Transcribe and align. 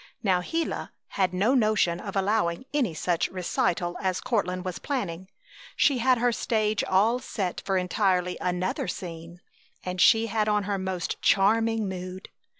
Now 0.23 0.41
Gila 0.41 0.91
had 1.09 1.31
no 1.31 1.53
notion 1.53 1.99
of 1.99 2.15
allowing 2.15 2.65
any 2.73 2.95
such 2.95 3.27
recital 3.27 3.95
as 4.01 4.19
Courtland 4.19 4.65
was 4.65 4.79
planning. 4.79 5.29
She 5.75 5.99
had 5.99 6.17
her 6.17 6.31
stage 6.31 6.83
all 6.83 7.19
set 7.19 7.61
for 7.65 7.77
entirely 7.77 8.35
another 8.41 8.87
scene, 8.87 9.41
and 9.83 10.01
she 10.01 10.25
had 10.25 10.49
on 10.49 10.63
her 10.63 10.79
most 10.79 11.21
charming 11.21 11.87
mood. 11.87 12.29